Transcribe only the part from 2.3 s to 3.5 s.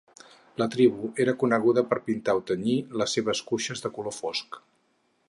o tenyir les seves